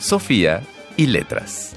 [0.00, 0.62] Sofía
[0.96, 1.76] y letras.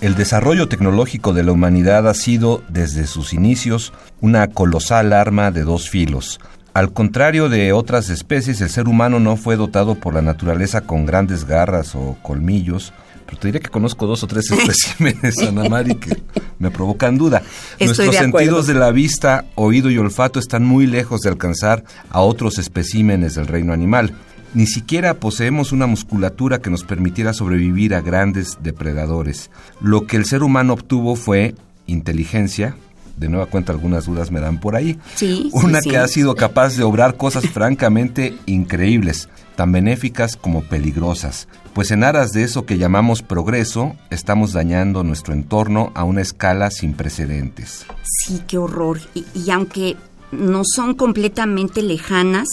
[0.00, 5.62] El desarrollo tecnológico de la humanidad ha sido, desde sus inicios, una colosal arma de
[5.62, 6.40] dos filos.
[6.78, 11.06] Al contrario de otras especies, el ser humano no fue dotado por la naturaleza con
[11.06, 12.92] grandes garras o colmillos,
[13.26, 16.22] pero te diré que conozco dos o tres especímenes, Ana Mari, que
[16.60, 17.42] me provocan duda.
[17.80, 22.58] Nuestros sentidos de la vista, oído y olfato están muy lejos de alcanzar a otros
[22.58, 24.14] especímenes del reino animal.
[24.54, 29.50] Ni siquiera poseemos una musculatura que nos permitiera sobrevivir a grandes depredadores.
[29.80, 31.56] Lo que el ser humano obtuvo fue
[31.86, 32.76] inteligencia,
[33.18, 34.98] de nueva cuenta algunas dudas me dan por ahí.
[35.14, 36.02] Sí, Una sí, que sí.
[36.02, 41.48] ha sido capaz de obrar cosas francamente increíbles, tan benéficas como peligrosas.
[41.72, 46.70] Pues en aras de eso que llamamos progreso, estamos dañando nuestro entorno a una escala
[46.70, 47.86] sin precedentes.
[48.02, 49.00] Sí, qué horror.
[49.14, 49.96] Y, y aunque
[50.32, 52.48] no son completamente lejanas,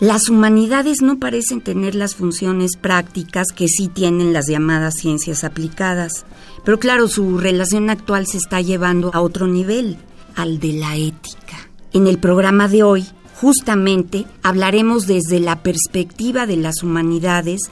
[0.00, 6.24] las humanidades no parecen tener las funciones prácticas que sí tienen las llamadas ciencias aplicadas.
[6.64, 9.98] Pero claro, su relación actual se está llevando a otro nivel,
[10.36, 11.68] al de la ética.
[11.92, 13.06] En el programa de hoy,
[13.40, 17.62] justamente, hablaremos desde la perspectiva de las humanidades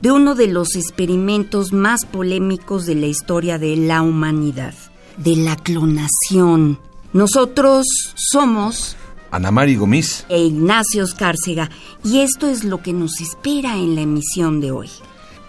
[0.00, 4.74] de uno de los experimentos más polémicos de la historia de la humanidad,
[5.16, 6.78] de la clonación.
[7.12, 8.96] Nosotros somos
[9.30, 11.70] Ana Mari Gomis, e Ignacio Escárcega
[12.04, 14.90] y esto es lo que nos espera en la emisión de hoy.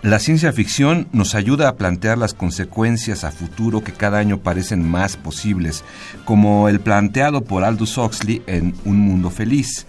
[0.08, 4.90] La ciencia ficción nos ayuda a plantear las consecuencias a futuro que cada año parecen
[4.90, 5.84] más posibles,
[6.24, 9.86] como el planteado por Aldous Huxley en Un Mundo Feliz.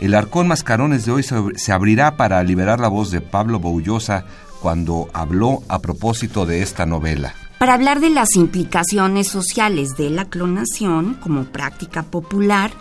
[0.00, 4.24] El arcón Mascarones de hoy se abrirá para liberar la voz de Pablo Boullosa
[4.60, 7.32] cuando habló a propósito de esta novela.
[7.60, 12.72] Para hablar de las implicaciones sociales de la clonación como práctica popular,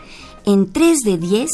[0.43, 1.51] en 3 de 10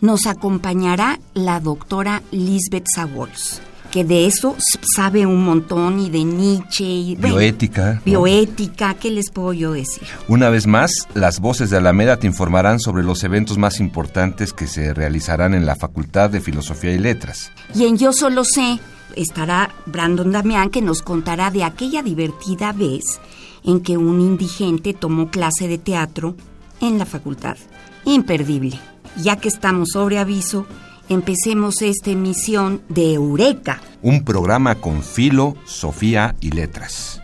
[0.00, 3.60] nos acompañará la doctora Lisbeth Sawols,
[3.90, 4.56] que de eso
[4.94, 7.94] sabe un montón y de Nietzsche y bueno, Bioética.
[7.94, 8.00] ¿no?
[8.04, 10.06] bioética, ¿qué les puedo yo decir?
[10.28, 14.66] Una vez más, las voces de Alameda te informarán sobre los eventos más importantes que
[14.66, 17.50] se realizarán en la Facultad de Filosofía y Letras.
[17.74, 18.78] Y en Yo Solo Sé
[19.16, 23.20] estará Brandon Damián que nos contará de aquella divertida vez
[23.64, 26.36] en que un indigente tomó clase de teatro
[26.80, 27.56] en la facultad.
[28.04, 28.78] Imperdible.
[29.16, 30.66] Ya que estamos sobre aviso,
[31.08, 33.80] empecemos esta emisión de Eureka.
[34.02, 37.20] Un programa con filo, Sofía y Letras.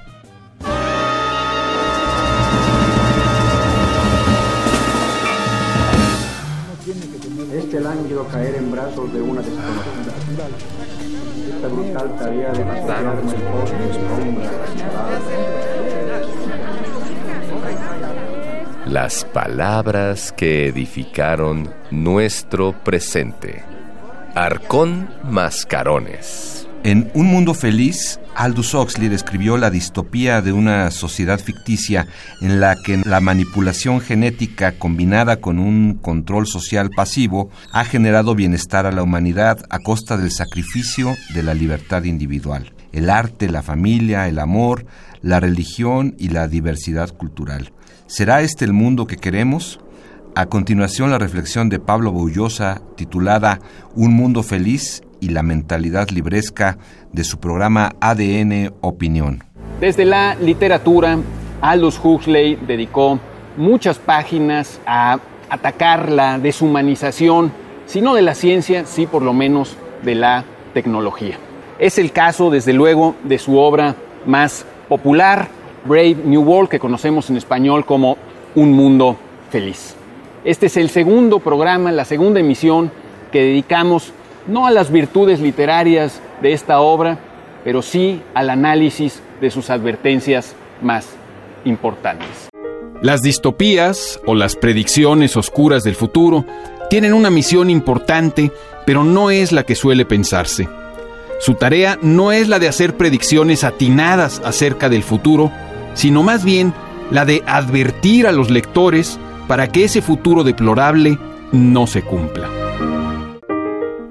[7.52, 10.12] Este lánguido caer en brazos de una desconocida.
[11.54, 14.50] Esta brutal tarea de el sombra.
[18.86, 23.73] Las palabras que edificaron nuestro presente.
[24.34, 26.66] Arcón Mascarones.
[26.82, 32.08] En Un Mundo Feliz, Aldous Huxley describió la distopía de una sociedad ficticia
[32.40, 38.86] en la que la manipulación genética combinada con un control social pasivo ha generado bienestar
[38.86, 44.26] a la humanidad a costa del sacrificio de la libertad individual, el arte, la familia,
[44.26, 44.84] el amor,
[45.22, 47.72] la religión y la diversidad cultural.
[48.08, 49.78] ¿Será este el mundo que queremos?
[50.36, 53.60] A continuación, la reflexión de Pablo Boullosa, titulada
[53.94, 56.76] Un mundo feliz y la mentalidad libresca
[57.12, 59.44] de su programa ADN Opinión.
[59.78, 61.18] Desde la literatura,
[61.60, 63.20] Aldous Huxley dedicó
[63.56, 65.20] muchas páginas a
[65.50, 67.52] atacar la deshumanización,
[67.86, 71.38] si no de la ciencia, sí por lo menos de la tecnología.
[71.78, 73.94] Es el caso, desde luego, de su obra
[74.26, 75.46] más popular,
[75.84, 78.18] Brave New World, que conocemos en español como
[78.56, 79.16] Un Mundo
[79.50, 79.94] Feliz.
[80.44, 82.92] Este es el segundo programa, la segunda emisión
[83.32, 84.12] que dedicamos
[84.46, 87.18] no a las virtudes literarias de esta obra,
[87.64, 91.06] pero sí al análisis de sus advertencias más
[91.64, 92.50] importantes.
[93.00, 96.44] Las distopías o las predicciones oscuras del futuro
[96.90, 98.52] tienen una misión importante,
[98.84, 100.68] pero no es la que suele pensarse.
[101.40, 105.50] Su tarea no es la de hacer predicciones atinadas acerca del futuro,
[105.94, 106.74] sino más bien
[107.10, 111.18] la de advertir a los lectores para que ese futuro deplorable
[111.52, 112.48] no se cumpla.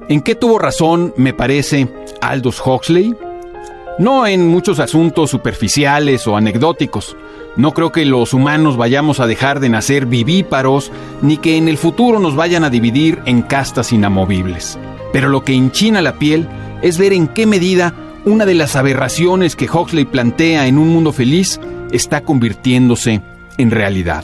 [0.09, 1.87] ¿En qué tuvo razón, me parece,
[2.21, 3.15] Aldous Huxley?
[3.99, 7.15] No en muchos asuntos superficiales o anecdóticos.
[7.55, 10.91] No creo que los humanos vayamos a dejar de nacer vivíparos,
[11.21, 14.79] ni que en el futuro nos vayan a dividir en castas inamovibles.
[15.11, 16.47] Pero lo que hinchina la piel
[16.81, 17.93] es ver en qué medida
[18.25, 21.59] una de las aberraciones que Huxley plantea en un mundo feliz
[21.91, 23.21] está convirtiéndose
[23.57, 24.23] en realidad.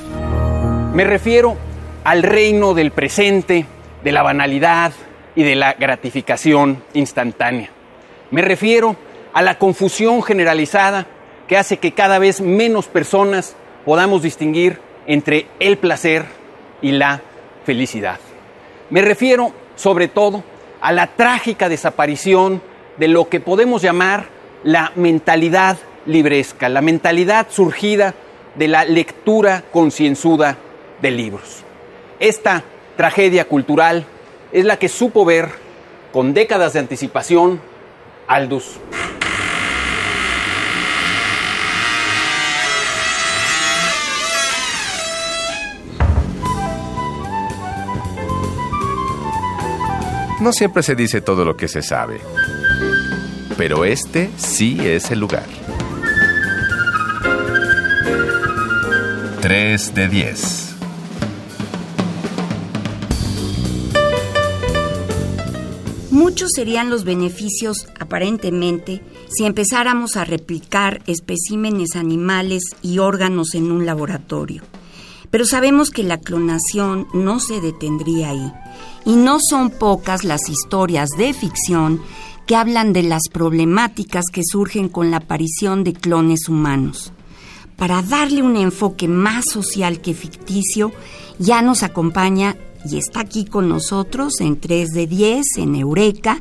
[0.94, 1.56] Me refiero
[2.04, 3.68] al reino del presente,
[4.04, 4.92] de la banalidad
[5.36, 7.70] y de la gratificación instantánea.
[8.32, 8.96] Me refiero
[9.32, 11.06] a la confusión generalizada
[11.48, 13.56] que hace que cada vez menos personas
[13.86, 16.26] podamos distinguir entre el placer
[16.82, 17.22] y la
[17.66, 18.20] felicidad.
[18.90, 20.44] Me refiero sobre todo
[20.82, 22.64] a la trágica desaparición
[22.98, 24.26] de lo que podemos llamar
[24.64, 25.78] la mentalidad
[26.08, 28.16] libresca, la mentalidad surgida
[28.56, 30.58] de la lectura concienzuda
[31.02, 31.64] de libros.
[32.20, 32.64] Esta
[32.98, 34.06] tragedia cultural
[34.52, 35.50] es la que supo ver
[36.12, 37.62] con décadas de anticipación
[38.28, 38.80] Aldous
[50.40, 52.22] No siempre se dice todo lo que se sabe,
[53.58, 55.44] pero este sí es el lugar.
[59.42, 60.69] 3 de 10.
[66.40, 73.86] Muchos serían los beneficios, aparentemente, si empezáramos a replicar especímenes animales y órganos en un
[73.86, 74.64] laboratorio.
[75.32, 78.54] Pero sabemos que la clonación no se detendría ahí.
[79.04, 82.02] Y no son pocas las historias de ficción
[82.46, 87.12] que hablan de las problemáticas que surgen con la aparición de clones humanos.
[87.76, 90.94] Para darle un enfoque más social que ficticio,
[91.38, 96.40] ya nos acompaña y está aquí con nosotros en 3 de 10, en Eureka,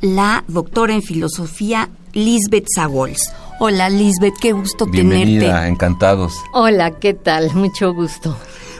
[0.00, 3.32] la doctora en filosofía Lisbeth Sagols.
[3.58, 5.68] Hola Lisbeth, qué gusto Bienvenida, tenerte.
[5.68, 6.34] encantados.
[6.52, 7.54] Hola, ¿qué tal?
[7.54, 8.36] Mucho gusto.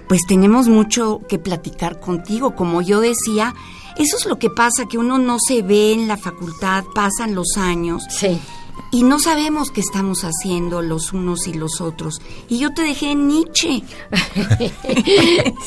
[0.09, 2.55] Pues tenemos mucho que platicar contigo.
[2.55, 3.55] Como yo decía,
[3.97, 7.57] eso es lo que pasa, que uno no se ve en la facultad, pasan los
[7.57, 8.39] años Sí.
[8.91, 12.21] Y no sabemos qué estamos haciendo los unos y los otros.
[12.49, 13.83] Y yo te dejé en Nietzsche.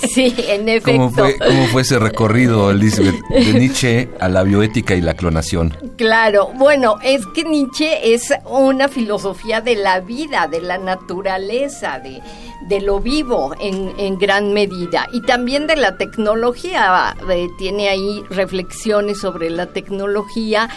[0.09, 0.91] Sí, en efecto.
[0.91, 5.75] ¿Cómo fue, ¿Cómo fue ese recorrido, Elizabeth, de Nietzsche a la bioética y la clonación?
[5.97, 12.21] Claro, bueno, es que Nietzsche es una filosofía de la vida, de la naturaleza, de,
[12.67, 17.15] de lo vivo en, en gran medida y también de la tecnología.
[17.29, 20.69] Eh, tiene ahí reflexiones sobre la tecnología.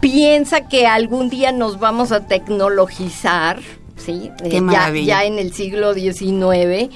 [0.00, 3.60] Piensa que algún día nos vamos a tecnologizar.
[3.96, 6.90] Sí, Qué Eh, ya en el siglo XIX.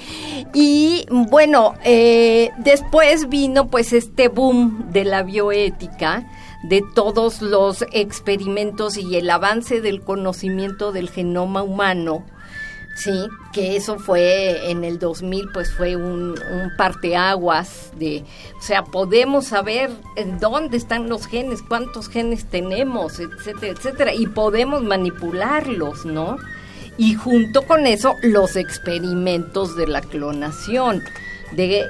[0.53, 6.31] Y bueno, eh, después vino pues este boom de la bioética,
[6.69, 12.25] de todos los experimentos y el avance del conocimiento del genoma humano.
[12.97, 16.35] Sí, que eso fue en el 2000, pues fue un,
[16.77, 18.25] parteaguas de,
[18.59, 19.91] o sea, podemos saber
[20.39, 26.37] dónde están los genes, cuántos genes tenemos, etcétera, etcétera, y podemos manipularlos, ¿no?
[26.99, 31.03] Y junto con eso, los experimentos de la clonación.
[31.53, 31.85] De,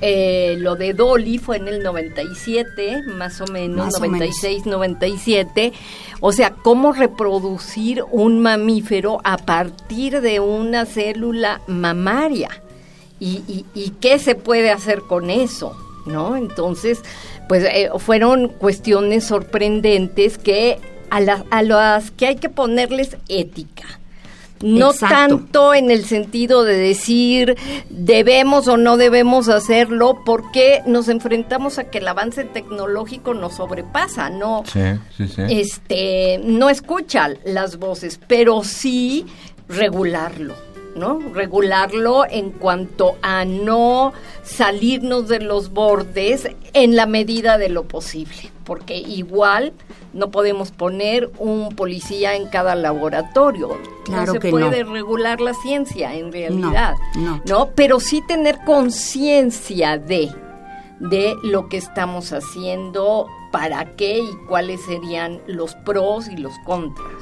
[0.00, 4.18] eh, lo de Dolly fue en el 97, más o menos, Más o menos.
[4.18, 5.72] 96, 97.
[6.20, 12.50] O sea, cómo reproducir un mamífero a partir de una célula mamaria.
[13.18, 15.76] ¿Y, y, y qué se puede hacer con eso?
[16.06, 16.36] ¿No?
[16.36, 17.02] Entonces,
[17.48, 20.78] pues eh, fueron cuestiones sorprendentes que
[21.10, 23.99] a, la- a las que hay que ponerles ética.
[24.62, 25.14] No Exacto.
[25.16, 27.56] tanto en el sentido de decir
[27.88, 34.28] debemos o no debemos hacerlo, porque nos enfrentamos a que el avance tecnológico nos sobrepasa,
[34.28, 34.80] no, Sí,
[35.16, 35.42] sí, sí.
[35.48, 39.24] este, no escucha las voces, pero sí
[39.68, 40.54] regularlo,
[40.94, 41.18] ¿no?
[41.32, 48.50] Regularlo en cuanto a no salirnos de los bordes en la medida de lo posible,
[48.64, 49.72] porque igual
[50.12, 53.78] no podemos poner un policía en cada laboratorio.
[54.04, 54.92] Claro no se que puede no.
[54.92, 57.40] regular la ciencia en realidad, no.
[57.46, 57.70] ¿no?
[57.74, 60.30] Pero sí tener conciencia de
[61.00, 67.19] de lo que estamos haciendo, para qué y cuáles serían los pros y los contras.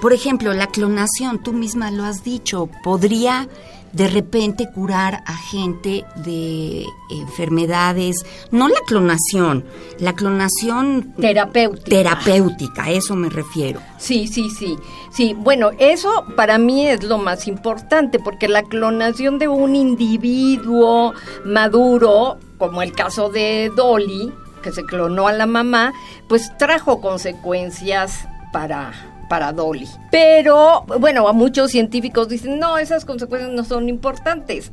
[0.00, 3.48] Por ejemplo, la clonación, tú misma lo has dicho, podría
[3.92, 9.64] de repente curar a gente de enfermedades, no la clonación,
[9.98, 11.88] la clonación Terapéutica.
[11.88, 13.80] terapéutica, a eso me refiero.
[13.96, 14.76] Sí, sí, sí.
[15.10, 21.14] Sí, bueno, eso para mí es lo más importante, porque la clonación de un individuo
[21.44, 25.92] maduro como el caso de Dolly, que se clonó a la mamá,
[26.28, 28.92] pues trajo consecuencias para
[29.28, 29.88] para Dolly.
[30.10, 34.72] Pero, bueno, a muchos científicos dicen, no, esas consecuencias no son importantes.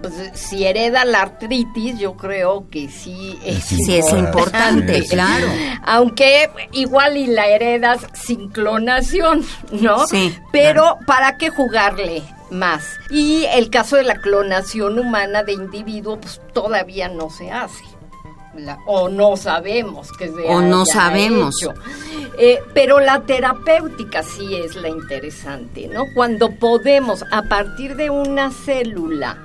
[0.00, 5.46] Pues, si hereda la artritis, yo creo que sí es, sí, es importante, claro.
[5.82, 10.06] Aunque igual y la heredas sin clonación, ¿no?
[10.06, 10.36] Sí.
[10.52, 12.22] Pero ¿para qué jugarle?
[12.50, 12.98] más.
[13.10, 17.84] Y el caso de la clonación humana de individuo, pues todavía no se hace.
[18.86, 21.54] O no sabemos que se O no sabemos.
[22.38, 26.04] Eh, pero la terapéutica sí es la interesante, ¿no?
[26.14, 29.38] Cuando podemos, a partir de una célula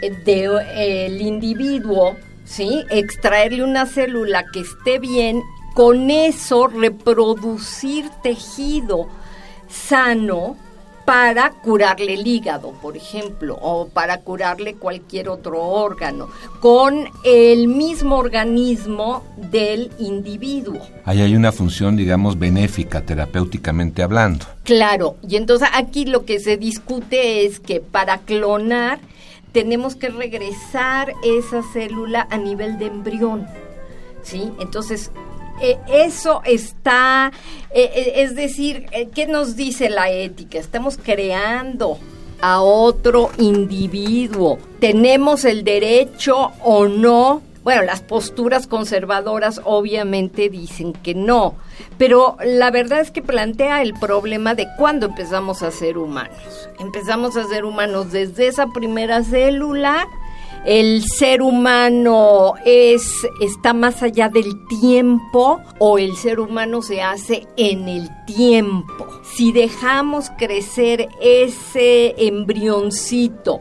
[0.00, 2.84] del de, eh, el individuo, ¿sí?
[2.90, 5.42] Extraerle una célula que esté bien,
[5.74, 9.08] con eso reproducir tejido
[9.68, 10.56] sano
[11.04, 16.28] para curarle el hígado, por ejemplo, o para curarle cualquier otro órgano,
[16.60, 20.80] con el mismo organismo del individuo.
[21.04, 24.46] Ahí hay una función, digamos, benéfica, terapéuticamente hablando.
[24.62, 28.98] Claro, y entonces aquí lo que se discute es que para clonar
[29.52, 33.46] tenemos que regresar esa célula a nivel de embrión.
[34.22, 34.50] ¿Sí?
[34.58, 35.12] Entonces,
[35.60, 37.32] eh, eso está,
[37.70, 40.58] eh, eh, es decir, ¿qué nos dice la ética?
[40.58, 41.98] Estamos creando
[42.40, 44.58] a otro individuo.
[44.80, 47.42] ¿Tenemos el derecho o no?
[47.62, 51.54] Bueno, las posturas conservadoras obviamente dicen que no,
[51.96, 56.68] pero la verdad es que plantea el problema de cuándo empezamos a ser humanos.
[56.78, 60.06] Empezamos a ser humanos desde esa primera célula
[60.64, 67.46] el ser humano es está más allá del tiempo o el ser humano se hace
[67.56, 69.06] en el tiempo.
[69.22, 73.60] Si dejamos crecer ese embrioncito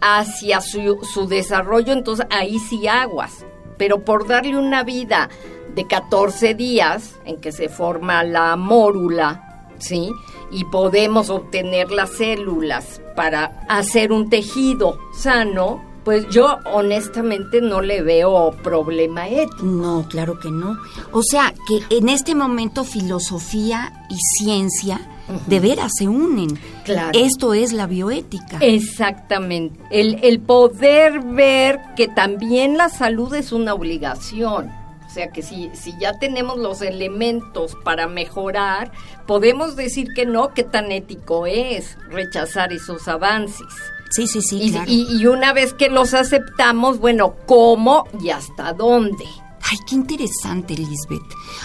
[0.00, 3.46] hacia su, su desarrollo, entonces ahí sí aguas.
[3.78, 5.30] Pero por darle una vida
[5.74, 10.10] de 14 días en que se forma la mórula, ¿sí?
[10.50, 18.02] Y podemos obtener las células para hacer un tejido sano, pues yo honestamente no le
[18.02, 19.62] veo problema ético.
[19.62, 20.78] No, claro que no.
[21.12, 25.00] O sea, que en este momento filosofía y ciencia
[25.46, 26.58] de veras se unen.
[26.84, 27.16] Claro.
[27.18, 28.58] Esto es la bioética.
[28.60, 29.78] Exactamente.
[29.90, 34.70] El, el poder ver que también la salud es una obligación.
[35.06, 38.92] O sea que si, si ya tenemos los elementos para mejorar,
[39.26, 43.68] podemos decir que no, que tan ético es rechazar esos avances.
[44.12, 44.58] Sí, sí, sí.
[44.62, 44.90] Y, claro.
[44.90, 49.24] y, y una vez que los aceptamos, bueno, ¿cómo y hasta dónde?
[49.62, 51.22] Ay, qué interesante, Lisbeth.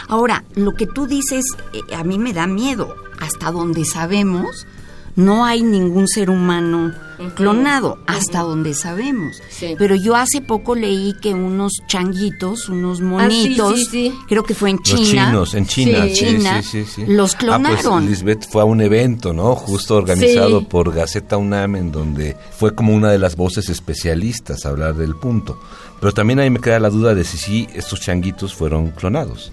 [0.08, 2.96] Ahora, lo que tú dices eh, a mí me da miedo.
[3.20, 4.68] Hasta donde sabemos,
[5.18, 6.94] no hay ningún ser humano
[7.36, 9.42] clonado, hasta donde sabemos.
[9.50, 9.74] Sí.
[9.80, 14.14] Pero yo hace poco leí que unos changuitos, unos Ah, sí, monitos, sí, sí.
[14.28, 15.26] creo que fue en Los China.
[15.26, 16.16] chinos, en China, Sí.
[16.16, 17.06] sí, China, sí, sí, sí.
[17.08, 18.04] los Ah, clonaron.
[18.06, 19.56] pues Lisbeth fue a un evento, ¿no?
[19.56, 20.68] Justo organizado Sí.
[20.70, 25.16] por Gaceta UNAM, en donde fue como una de las voces especialistas a hablar del
[25.16, 25.60] punto.
[26.00, 29.52] Pero también ahí me queda la duda de si sí estos changuitos fueron clonados.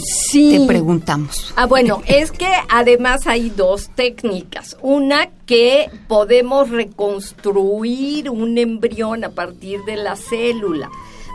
[0.00, 0.58] Sí.
[0.58, 1.52] Te preguntamos.
[1.56, 4.76] Ah, bueno, es que además hay dos técnicas.
[4.82, 10.90] Una que podemos reconstruir un embrión a partir de la célula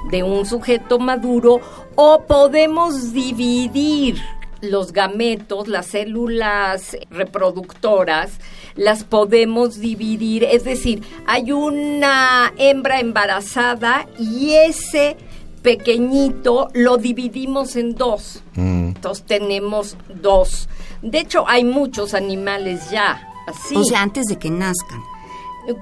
[0.09, 1.59] de un sujeto maduro
[1.95, 4.17] o podemos dividir
[4.61, 8.31] los gametos, las células reproductoras,
[8.75, 15.17] las podemos dividir, es decir, hay una hembra embarazada y ese
[15.65, 18.43] pequeñito lo dividimos en dos.
[18.53, 18.89] Mm.
[18.89, 20.69] Entonces tenemos dos.
[21.01, 23.75] De hecho, hay muchos animales ya así.
[23.75, 25.01] O sea, antes de que nazcan.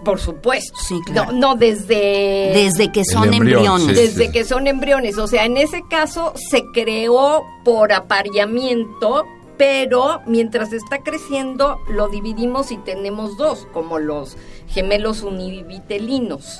[0.05, 0.73] por supuesto.
[0.79, 1.33] Sí, claro.
[1.33, 3.97] No, no desde Desde que son embrión, embriones.
[3.97, 4.05] sí.
[4.05, 5.17] desde que son embriones.
[5.17, 9.25] O sea, en ese caso se creó por apareamiento,
[9.57, 14.37] pero mientras está creciendo lo dividimos y tenemos dos, como los
[14.67, 16.59] gemelos univitelinos.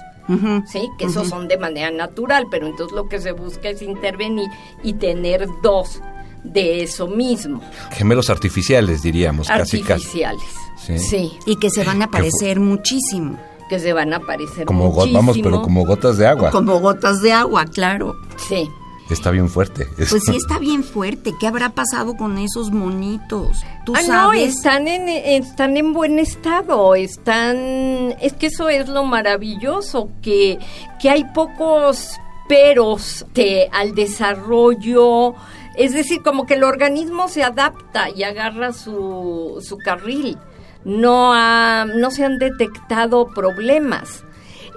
[0.71, 0.89] ¿Sí?
[0.97, 4.49] Que esos son de manera natural, pero entonces lo que se busca es intervenir
[4.83, 6.01] y tener dos
[6.43, 7.61] de eso mismo,
[7.91, 10.23] Gemelos artificiales, diríamos, casi casi.
[10.23, 10.43] artificiales.
[10.77, 10.99] Sí.
[10.99, 11.31] Sí.
[11.45, 13.37] Y que se van a aparecer muchísimo.
[13.69, 15.13] que se van a aparecer Como muchísimo.
[15.19, 16.51] vamos, pero como gotas de agua.
[16.51, 18.15] Como gotas de agua, claro.
[18.35, 18.69] Sí.
[19.09, 19.87] Está bien fuerte.
[19.97, 21.33] Pues sí está bien fuerte.
[21.39, 23.57] ¿Qué habrá pasado con esos monitos?
[23.85, 28.15] ¿Tú Ah, no, están en, están en buen estado, están...
[28.21, 30.57] Es que eso es lo maravilloso, que,
[31.01, 32.17] que hay pocos
[32.47, 35.33] peros de, al desarrollo,
[35.75, 40.37] es decir, como que el organismo se adapta y agarra su, su carril,
[40.85, 44.23] no, ha- no se han detectado problemas.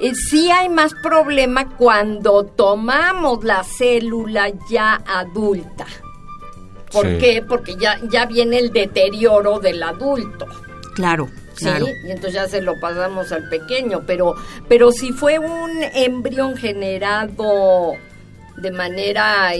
[0.01, 5.87] Eh, sí hay más problema cuando tomamos la célula ya adulta.
[6.93, 7.19] ¿Por Sí.
[7.19, 7.43] qué?
[7.47, 10.47] Porque ya, ya viene el deterioro del adulto.
[10.95, 11.65] Claro, ¿sí?
[11.65, 11.87] claro.
[12.07, 14.35] Y entonces ya se lo pasamos al pequeño, pero,
[14.69, 17.95] pero si fue un embrión generado
[18.57, 19.53] de manera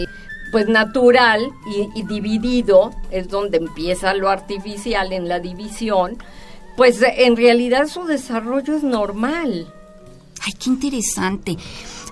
[0.51, 1.41] pues natural
[1.75, 6.17] y, y dividido, es donde empieza lo artificial en la división,
[6.77, 9.73] pues en realidad su desarrollo es normal.
[10.45, 11.57] Ay, qué interesante.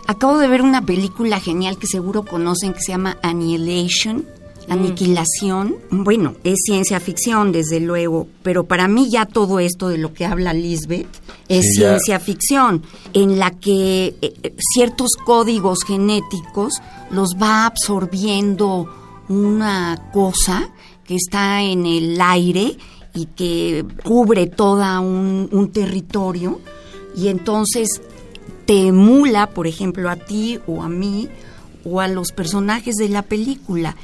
[0.08, 4.26] Acabo de ver una película genial que seguro conocen que se llama Annihilation,
[4.70, 5.76] Aniquilación.
[5.92, 10.26] Bueno, es ciencia ficción, desde luego, pero para mí ya todo esto de lo que
[10.26, 11.08] habla Lisbeth
[11.48, 18.88] es Sí, ciencia ficción, en la que eh, eh, ciertos códigos genéticos los va absorbiendo
[19.28, 20.70] una cosa
[21.04, 22.78] que está en el aire
[23.14, 26.60] y que cubre todo un, un territorio
[27.16, 28.02] y entonces
[28.66, 31.30] te emula, por ejemplo, a ti o a mí
[31.84, 33.96] o a los personajes de la película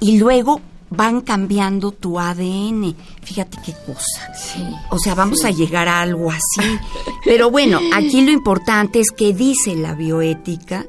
[0.00, 2.96] y luego van cambiando tu ADN.
[3.22, 4.34] Fíjate qué cosa.
[4.34, 4.64] Sí.
[4.90, 6.78] O sea, vamos a llegar a algo así.
[7.24, 10.86] Pero bueno, aquí lo importante es que dice la bioética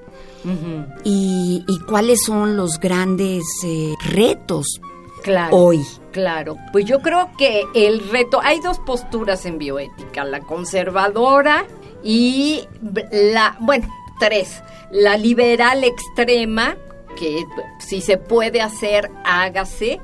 [1.04, 4.80] y, y cuáles son los grandes eh, retos
[5.24, 5.56] Claro.
[5.56, 5.86] hoy.
[6.12, 11.66] Claro, pues yo creo que el reto, hay dos posturas en bioética, la conservadora
[12.04, 12.68] y
[13.12, 13.88] la, bueno,
[14.20, 16.76] tres, la liberal extrema,
[17.18, 17.46] que
[17.80, 20.00] si se puede hacer, hágase,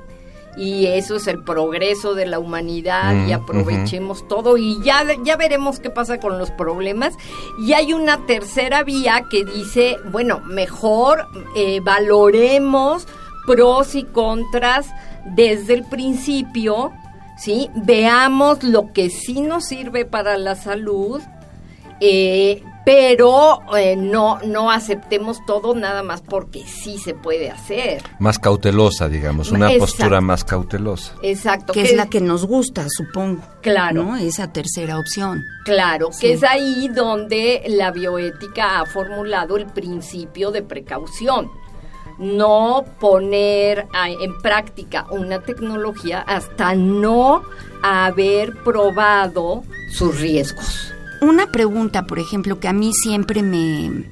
[0.57, 5.37] y eso es el progreso de la humanidad y Mm, aprovechemos todo y ya, ya
[5.37, 7.13] veremos qué pasa con los problemas.
[7.59, 13.07] Y hay una tercera vía que dice, bueno, mejor eh, valoremos
[13.45, 14.87] pros y contras
[15.35, 16.91] desde el principio,
[17.37, 17.69] ¿sí?
[17.75, 21.21] Veamos lo que sí nos sirve para la salud,
[21.99, 28.01] eh, pero eh, no, no aceptemos todo nada más porque sí se puede hacer.
[28.19, 29.79] Más cautelosa, digamos, una Exacto.
[29.85, 31.13] postura más cautelosa.
[31.21, 31.73] Exacto.
[31.73, 33.41] Que es la que nos gusta, supongo.
[33.61, 34.03] Claro.
[34.03, 34.15] ¿no?
[34.17, 35.43] Esa tercera opción.
[35.65, 36.21] Claro, Sí.
[36.21, 41.51] que es ahí donde la bioética ha formulado el principio de precaución.
[42.19, 47.43] No poner a- en práctica una tecnología hasta no
[47.83, 50.93] haber probado sus riesgos.
[51.21, 54.05] Una pregunta, por ejemplo, que a mí siempre me,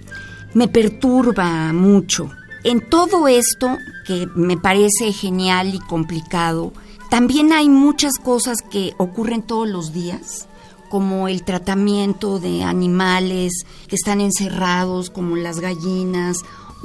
[0.54, 2.32] me perturba mucho.
[2.63, 6.74] En todo esto, que me parece genial y complicado,
[7.10, 10.48] también hay muchas cosas que ocurren todos los días,
[10.89, 16.38] como el tratamiento de animales que están encerrados, como las gallinas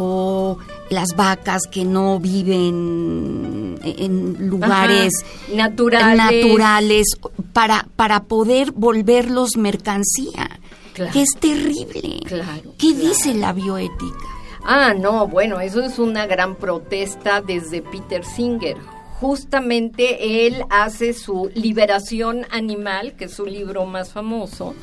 [0.03, 0.57] o
[0.89, 5.13] las vacas que no viven en lugares
[5.47, 6.17] Ajá, naturales.
[6.17, 7.07] naturales
[7.53, 10.59] para, para poder volverlos mercancía,
[10.95, 11.13] Claro.
[11.13, 12.21] que es terrible.
[12.27, 13.09] Claro, ¿Qué claro.
[13.09, 14.27] dice la bioética?
[14.65, 18.77] Ah, no, bueno, eso es una gran protesta desde Peter Singer.
[19.21, 24.75] Justamente él hace su Liberación Animal, que es su libro más famoso,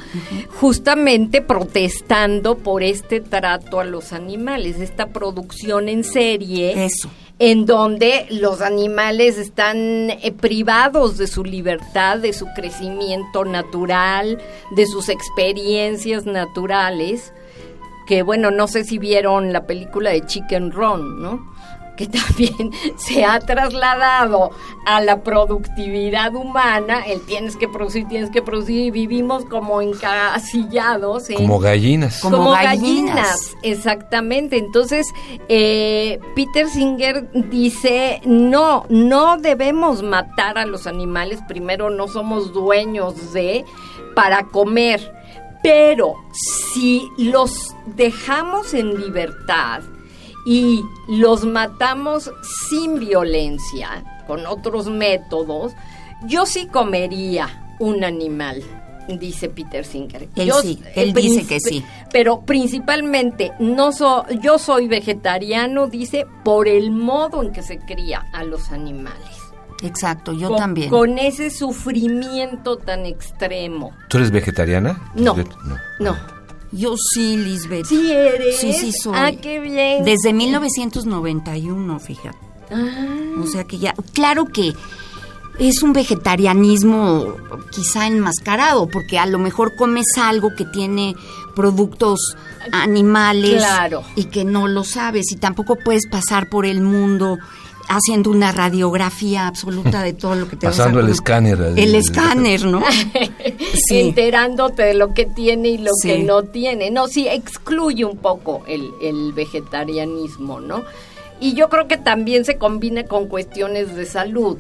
[0.60, 7.10] justamente protestando por este trato a los animales, esta producción en serie Eso.
[7.40, 14.40] en donde los animales están eh, privados de su libertad, de su crecimiento natural,
[14.76, 17.34] de sus experiencias naturales,
[18.08, 21.58] que bueno, no sé si vieron la película de Chicken Run, ¿no?
[21.98, 24.52] Que también se ha trasladado
[24.86, 31.30] a la productividad humana, el tienes que producir, tienes que producir, y vivimos como encasillados
[31.30, 32.22] en, Como gallinas.
[32.22, 33.16] Como como, gallinas.
[33.16, 33.56] gallinas.
[33.64, 34.58] exactamente.
[34.58, 35.08] Entonces,
[35.50, 43.34] eh, Peter Singer dice, no, no debemos matar a los animales, primero no somos dueños
[43.34, 43.66] de,
[44.16, 45.14] para comer,
[45.62, 49.82] pero si los dejamos en libertad
[50.48, 52.32] y los matamos
[52.70, 55.74] sin violencia, con otros métodos,
[56.26, 58.64] yo sí comería un animal
[59.16, 60.28] dice Peter Singer.
[60.36, 61.86] Él Yo, sí, él dice que sí.
[62.12, 68.26] Pero principalmente, no so- yo soy vegetariano, dice, por el modo en que se cría
[68.34, 69.38] a los animales.
[69.84, 70.90] Exacto, yo con, también.
[70.90, 73.92] Con ese sufrimiento tan extremo.
[74.10, 75.12] ¿Tú eres vegetariana?
[75.16, 75.36] No.
[75.36, 75.78] No.
[76.00, 76.37] No.
[76.72, 77.86] Yo sí, Lisbeth.
[77.86, 78.60] ¿Sí eres?
[78.60, 79.14] Sí, sí soy.
[79.16, 80.04] Ah, qué bien.
[80.04, 82.38] Desde 1991, fíjate.
[82.72, 84.74] Ah, O sea que ya, claro que
[85.60, 87.34] es un vegetarianismo
[87.72, 91.16] quizá enmascarado, porque a lo mejor comes algo que tiene
[91.56, 92.20] productos
[92.72, 94.04] animales Claro.
[94.16, 97.38] y que no lo sabes y tampoco puedes pasar por el mundo
[97.88, 101.62] haciendo una radiografía absoluta de todo lo que te Pasando vas a el escáner.
[101.62, 102.84] El, el escáner, ¿no?
[103.88, 104.00] sí.
[104.00, 106.10] Enterándote de lo que tiene y lo sí.
[106.10, 106.92] que no tiene.
[106.92, 110.84] No, sí, excluye un poco el, el vegetarianismo, ¿no?
[111.40, 114.58] Y yo creo que también se combina con cuestiones de salud.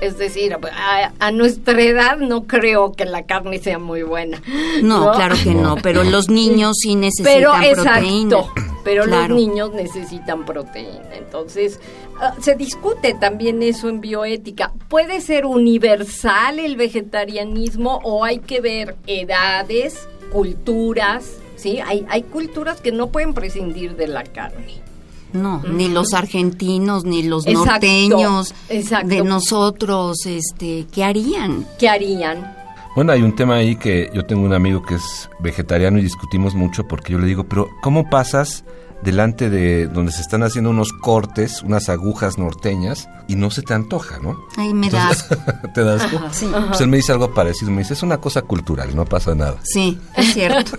[0.00, 4.42] Es decir, a, a, nuestra edad no creo que la carne sea muy buena.
[4.82, 8.36] No, no, claro que no, pero los niños sí necesitan pero, proteína.
[8.86, 9.34] Pero Claro.
[9.34, 11.16] los niños necesitan proteína.
[11.18, 11.80] Entonces,
[12.20, 14.72] ah, se discute también eso en bioética.
[14.88, 21.32] ¿Puede ser universal el vegetarianismo o hay que ver edades, culturas?
[21.56, 24.80] Sí, hay, hay culturas que no pueden prescindir de la carne.
[25.32, 29.08] No, ni los argentinos, ni los Exacto, norteños exacto.
[29.08, 31.66] de nosotros, este, ¿qué harían?
[31.78, 32.54] ¿Qué harían?
[32.96, 36.54] Bueno, hay un tema ahí que yo tengo un amigo que es vegetariano y discutimos
[36.54, 38.64] mucho porque yo le digo, pero ¿cómo pasas
[39.02, 43.74] delante de donde se están haciendo unos cortes, unas agujas norteñas y no se te
[43.74, 44.38] antoja, ¿no?
[44.56, 45.38] Ay, me da Entonces,
[45.74, 46.20] ¿Te das asco?
[46.32, 49.34] Sí, Pues él me dice algo parecido, me dice, es una cosa cultural, no pasa
[49.34, 49.58] nada.
[49.62, 50.72] sí, es cierto.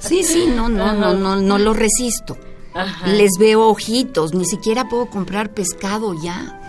[0.00, 2.36] Sí, sí, no, no, no, no, no lo resisto.
[2.74, 3.06] Ajá.
[3.06, 6.60] Les veo ojitos, ni siquiera puedo comprar pescado ya.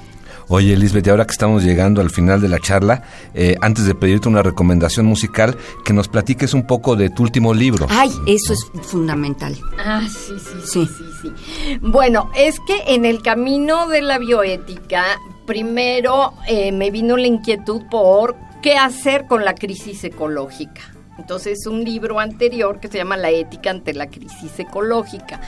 [0.50, 3.94] Oye, Lisbeth, y ahora que estamos llegando al final de la charla, eh, antes de
[3.96, 7.86] pedirte una recomendación musical, que nos platiques un poco de tu último libro.
[7.90, 9.58] Ay, eso es fundamental.
[9.78, 10.86] Ah, sí, sí, Sí.
[10.86, 11.78] sí, sí, sí.
[11.82, 15.04] Bueno, es que en el camino de la bioética,
[15.46, 20.94] primero eh, me vino la inquietud por qué hacer con la crisis ecológica.
[21.18, 25.42] Entonces, un libro anterior que se llama La ética ante la crisis ecológica.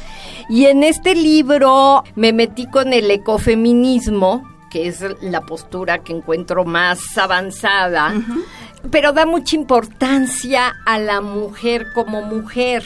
[0.50, 6.66] Y en este libro me metí con el ecofeminismo, que es la postura que encuentro
[6.66, 8.14] más avanzada,
[8.92, 12.84] pero da mucha importancia a la mujer como mujer.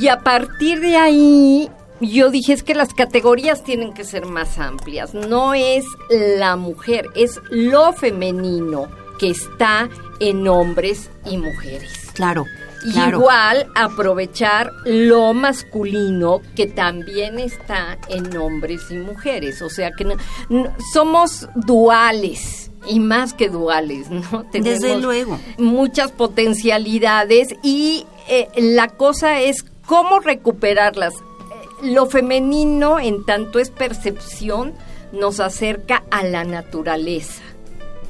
[0.00, 4.58] Y a partir de ahí, yo dije es que las categorías tienen que ser más
[4.58, 5.14] amplias.
[5.14, 12.10] No es la mujer, es lo femenino que está en hombres y mujeres.
[12.14, 12.44] Claro,
[12.84, 12.98] Y.
[12.98, 19.60] Igual aprovechar lo masculino que también está en hombres y mujeres.
[19.62, 20.16] O sea que no-
[20.48, 24.46] no- somos duales y más que duales, ¿no?
[24.52, 25.38] Desde luego.
[25.58, 31.14] Muchas potencialidades y eh, la cosa es cómo recuperarlas.
[31.14, 34.72] Eh, Lo femenino, en tanto es percepción,
[35.12, 37.42] nos acerca a la naturaleza.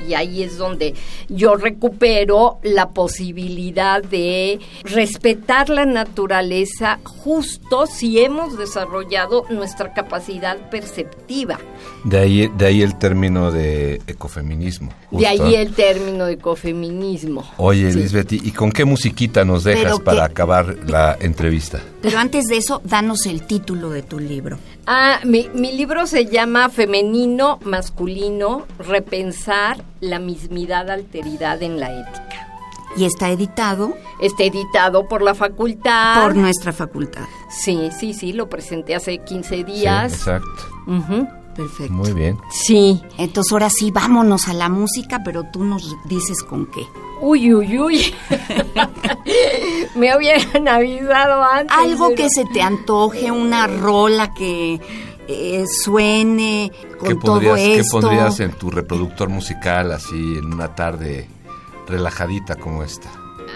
[0.07, 0.95] Y ahí es donde
[1.29, 11.59] yo recupero la posibilidad de respetar la naturaleza justo si hemos desarrollado nuestra capacidad perceptiva.
[12.05, 14.89] De ahí, de ahí el término de ecofeminismo.
[15.11, 15.45] De justo.
[15.45, 17.45] ahí el término de ecofeminismo.
[17.59, 17.99] Oye, Sí.
[17.99, 21.81] Lisbeth, ¿y con qué musiquita nos dejas Pero para que- acabar la entrevista?
[22.01, 24.59] Pero antes de eso, danos el título de tu libro.
[24.87, 32.47] Ah, mi, mi libro se llama Femenino, Masculino, Repensar la mismidad, alteridad en la ética.
[32.97, 36.23] Y está editado Está editado por la facultad.
[36.23, 37.23] por nuestra facultad.
[37.49, 40.13] Sí, sí, sí, lo presenté hace 15 Sí, días.
[40.13, 40.49] exacto.
[40.87, 41.29] Ujú.
[41.57, 41.93] Perfecto.
[41.93, 42.39] Muy bien.
[42.51, 43.03] Sí.
[43.19, 46.87] Entonces ahora sí, vámonos a la música, pero tú nos dices con qué.
[47.21, 48.15] Uy, uy, uy.
[49.95, 51.77] Me hubieran avisado antes.
[51.77, 54.81] Algo pero- que se te antoje, una rola que
[55.29, 58.01] eh, suene con ¿Qué todo pondrías, ¿Qué esto.
[58.01, 61.29] pondrías en tu reproductor musical así en una tarde
[61.87, 63.11] relajadita como esta?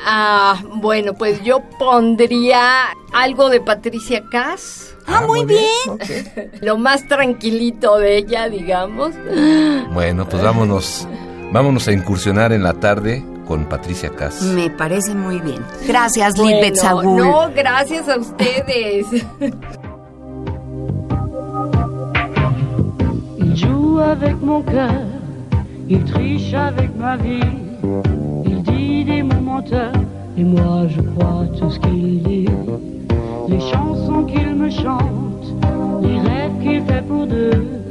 [0.07, 4.94] Ah, bueno, pues yo pondría algo de Patricia Cass.
[5.07, 5.61] Ah, muy bien.
[5.89, 6.03] Ok.
[6.63, 9.11] Lo más tranquilito de ella, digamos.
[9.93, 11.07] Bueno, pues vámonos,
[11.53, 14.41] vámonos a incursionar en la tarde con Patricia Cass.
[14.43, 15.63] Me parece muy bien.
[15.87, 17.17] Gracias, Bueno, Lisbeth Sagul.
[17.17, 19.07] no, gracias a ustedes.
[23.39, 25.03] Il joue avec mon cœur,
[25.89, 27.41] il triche avec ma vie,
[28.47, 29.93] il dit des mots menteurs,
[30.37, 32.49] et moi je crois tout ce qu'il dit.
[33.49, 35.47] Les chansons qu'il me chante,
[36.03, 37.83] les rêves qu'il fait pour deux,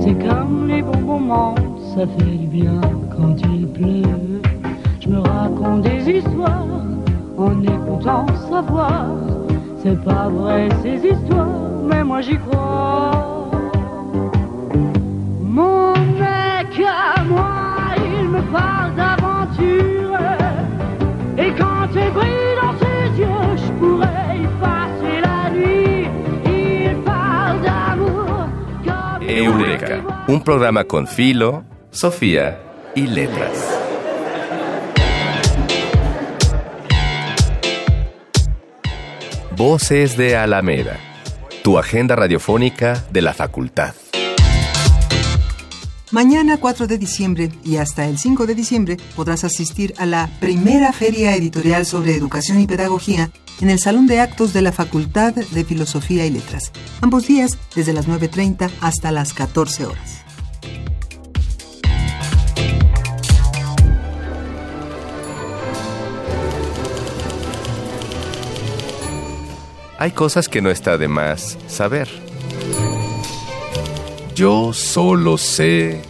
[0.00, 1.54] c'est comme les bons moments,
[1.94, 2.80] ça fait du bien
[3.16, 4.40] quand il pleut.
[5.00, 6.66] Je me raconte des histoires
[7.36, 9.06] en écoutant sa voix.
[9.82, 11.46] C'est pas vrai ces histoires,
[11.88, 13.50] mais moi j'y crois.
[15.42, 17.50] Mon mec à moi,
[18.18, 19.15] il me parle
[29.38, 32.58] Eureka, un programa con filo, Sofía
[32.94, 33.52] y letras.
[39.54, 40.96] Voces de Alameda,
[41.62, 43.92] tu agenda radiofónica de la facultad.
[46.12, 50.92] Mañana 4 de diciembre y hasta el 5 de diciembre podrás asistir a la primera
[50.92, 55.64] feria editorial sobre educación y pedagogía en el Salón de Actos de la Facultad de
[55.64, 56.70] Filosofía y Letras.
[57.00, 60.22] Ambos días desde las 9.30 hasta las 14 horas.
[69.98, 72.25] Hay cosas que no está de más saber.
[74.36, 76.02] Yo solo sé.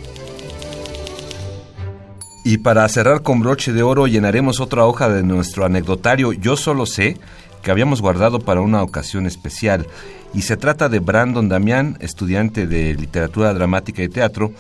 [2.43, 6.87] Y para cerrar con broche de oro llenaremos otra hoja de nuestro anecdotario Yo solo
[6.87, 7.19] sé
[7.63, 9.87] que habíamos guardado para una ocasión especial.
[10.35, 14.51] Y se trata de Brandon Damián, estudiante de literatura dramática y teatro,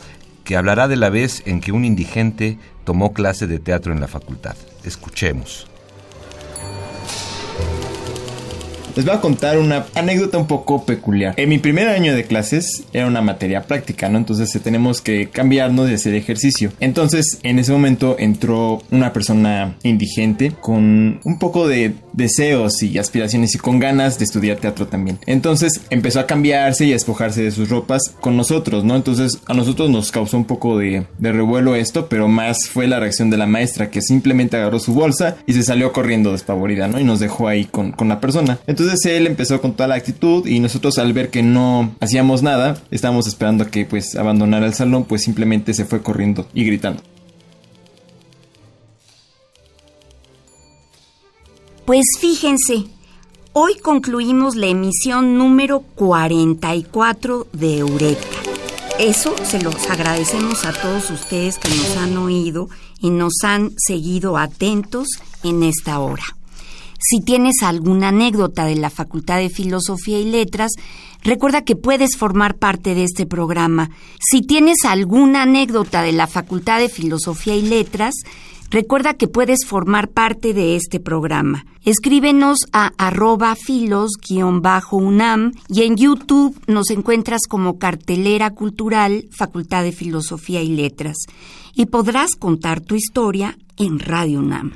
[0.44, 4.06] que hablará de la vez en que un indigente tomó clase de teatro en la
[4.06, 4.54] facultad.
[4.84, 5.66] Escuchemos.
[8.96, 11.34] Les voy a contar una anécdota un poco peculiar.
[11.36, 14.16] En mi primer año de clases era una materia práctica, ¿no?
[14.16, 16.72] Entonces eh, tenemos que cambiarnos y hacer ejercicio.
[16.80, 23.54] Entonces, en ese momento entró una persona indigente con un poco de deseos y aspiraciones
[23.54, 25.18] y con ganas de estudiar teatro también.
[25.26, 28.96] Entonces empezó a cambiarse y a despojarse de sus ropas con nosotros, ¿no?
[28.96, 32.98] Entonces a nosotros nos causó un poco de, de revuelo esto, pero más fue la
[32.98, 36.98] reacción de la maestra que simplemente agarró su bolsa y se salió corriendo despavorida, ¿no?
[36.98, 38.58] Y nos dejó ahí con, con la persona.
[38.66, 42.76] Entonces él empezó con toda la actitud y nosotros al ver que no hacíamos nada,
[42.90, 47.02] estábamos esperando a que pues abandonara el salón, pues simplemente se fue corriendo y gritando.
[51.86, 52.84] Pues fíjense,
[53.52, 58.26] hoy concluimos la emisión número 44 de Eureka.
[58.98, 62.68] Eso se los agradecemos a todos ustedes que nos han oído
[63.00, 65.06] y nos han seguido atentos
[65.44, 66.24] en esta hora.
[66.98, 70.72] Si tienes alguna anécdota de la Facultad de Filosofía y Letras,
[71.22, 73.90] recuerda que puedes formar parte de este programa.
[74.18, 78.14] Si tienes alguna anécdota de la Facultad de Filosofía y Letras,
[78.70, 81.66] recuerda que puedes formar parte de este programa.
[81.84, 90.62] Escríbenos a arroba filos-unam y en YouTube nos encuentras como cartelera cultural Facultad de Filosofía
[90.62, 91.16] y Letras.
[91.74, 94.72] Y podrás contar tu historia en Radio UNAM.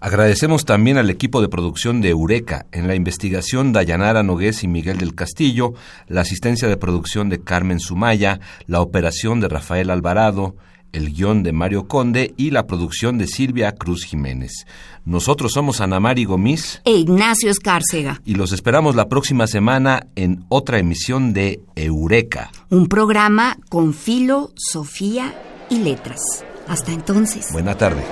[0.00, 4.98] Agradecemos también al equipo de producción de Eureka, en la investigación Dayanara Nogués y Miguel
[4.98, 5.74] del Castillo,
[6.06, 10.54] la asistencia de producción de Carmen Sumaya, la operación de Rafael Alvarado,
[10.92, 14.66] el guion de Mario Conde y la producción de Silvia Cruz Jiménez.
[15.04, 18.20] Nosotros somos Ana Mari Gomis e Ignacio Escárcega.
[18.24, 22.50] Y los esperamos la próxima semana en otra emisión de Eureka.
[22.70, 25.34] Un programa con filo, Sofía
[25.70, 26.44] y letras.
[26.66, 27.52] Hasta entonces.
[27.52, 28.02] Buena tarde.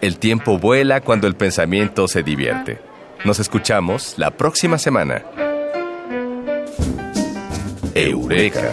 [0.00, 2.78] El tiempo vuela cuando el pensamiento se divierte.
[3.24, 5.24] Nos escuchamos la próxima semana.
[7.94, 8.72] Eureka.